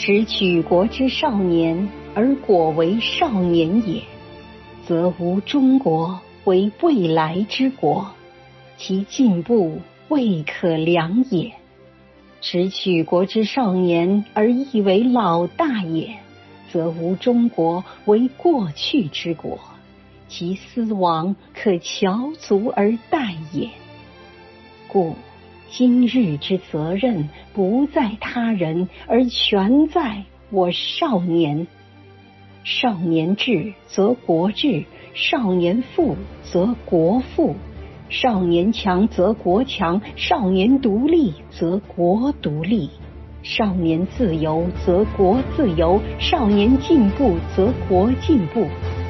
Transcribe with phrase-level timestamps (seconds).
[0.00, 4.00] 使举国之少年而果为少年也，
[4.86, 8.08] 则无中国为未来之国，
[8.76, 11.50] 其进步未可量也；
[12.40, 16.16] 使举国之少年而亦为老大也，
[16.70, 19.58] 则无中国为过去之国，
[20.28, 23.68] 其思亡可翘足而待也。
[24.86, 25.16] 故。
[25.70, 31.66] 今日之责任不在他人，而全在我少年。
[32.64, 37.54] 少年智则国智，少年富则国富，
[38.08, 42.90] 少年强则国强，少年独立则国独立，
[43.42, 48.66] 少年自由则国自由，少年进步则国进步。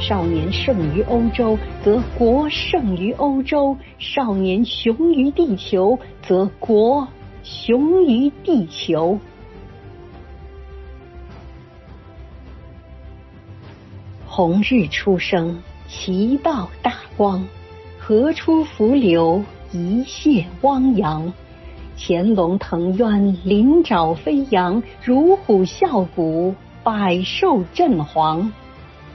[0.00, 7.06] 少年胜于欧洲，则国胜于欧洲；少年雄于地球，则国
[7.42, 9.18] 雄于地球。
[14.26, 17.42] 红日初升，其道大光；
[17.98, 21.30] 河出伏流，一泻汪洋。
[21.94, 28.50] 潜龙腾渊，鳞爪飞扬；乳虎啸谷，百兽震惶。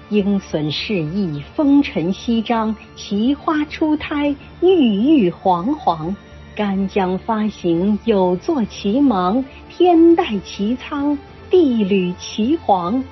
[0.10, 6.16] 鹰隼试翼，风尘翕张；奇花初胎，郁郁皇皇。
[6.56, 11.18] 干将发行，有作其芒；天戴其苍，
[11.50, 13.04] 地履其黄。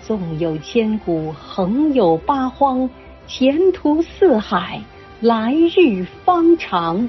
[0.00, 2.88] 纵有千古，横有八荒。
[3.26, 4.80] 前途似海，
[5.20, 7.08] 来日方长。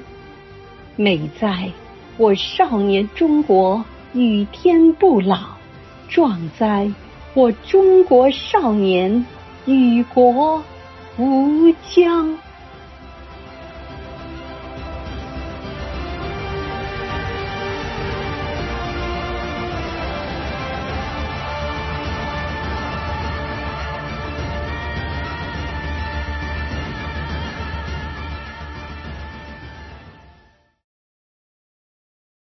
[0.96, 1.70] 美哉，
[2.16, 5.38] 我少年中国与天不老；
[6.08, 6.90] 壮哉！
[7.38, 9.24] 我中国少年
[9.64, 10.60] 与国
[11.16, 12.36] 无疆。